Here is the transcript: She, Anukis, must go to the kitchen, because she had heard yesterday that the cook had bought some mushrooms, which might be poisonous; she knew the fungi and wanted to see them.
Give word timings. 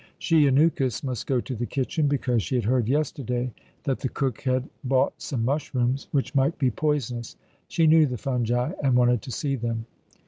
She, 0.17 0.45
Anukis, 0.49 1.03
must 1.03 1.27
go 1.27 1.39
to 1.41 1.55
the 1.55 1.67
kitchen, 1.67 2.07
because 2.07 2.41
she 2.41 2.55
had 2.55 2.63
heard 2.63 2.87
yesterday 2.89 3.53
that 3.83 3.99
the 3.99 4.09
cook 4.09 4.41
had 4.41 4.67
bought 4.83 5.21
some 5.21 5.45
mushrooms, 5.45 6.07
which 6.11 6.33
might 6.33 6.57
be 6.57 6.71
poisonous; 6.71 7.35
she 7.67 7.85
knew 7.85 8.07
the 8.07 8.17
fungi 8.17 8.71
and 8.81 8.95
wanted 8.95 9.21
to 9.21 9.31
see 9.31 9.55
them. 9.55 9.85